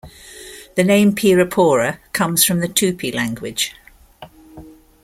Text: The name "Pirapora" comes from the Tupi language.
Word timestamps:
The 0.77 0.83
name 0.83 1.13
"Pirapora" 1.13 1.99
comes 2.11 2.43
from 2.43 2.59
the 2.59 2.67
Tupi 2.67 3.13
language. 3.13 3.75